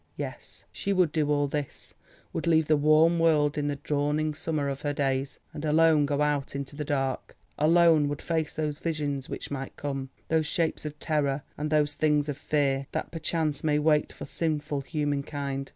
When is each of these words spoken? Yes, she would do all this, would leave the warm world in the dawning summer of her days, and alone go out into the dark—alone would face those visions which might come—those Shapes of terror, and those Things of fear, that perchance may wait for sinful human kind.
Yes, 0.17 0.63
she 0.71 0.93
would 0.93 1.11
do 1.11 1.29
all 1.29 1.45
this, 1.45 1.93
would 2.33 2.47
leave 2.47 2.65
the 2.65 2.75
warm 2.75 3.19
world 3.19 3.55
in 3.55 3.67
the 3.67 3.75
dawning 3.75 4.33
summer 4.33 4.67
of 4.67 4.81
her 4.81 4.93
days, 4.93 5.37
and 5.53 5.63
alone 5.63 6.07
go 6.07 6.23
out 6.23 6.55
into 6.55 6.75
the 6.75 6.83
dark—alone 6.83 8.07
would 8.07 8.19
face 8.19 8.55
those 8.55 8.79
visions 8.79 9.29
which 9.29 9.51
might 9.51 9.75
come—those 9.75 10.47
Shapes 10.47 10.85
of 10.85 10.97
terror, 10.97 11.43
and 11.55 11.69
those 11.69 11.93
Things 11.93 12.27
of 12.29 12.37
fear, 12.39 12.87
that 12.93 13.11
perchance 13.11 13.63
may 13.63 13.77
wait 13.77 14.11
for 14.11 14.25
sinful 14.25 14.81
human 14.81 15.21
kind. 15.21 15.69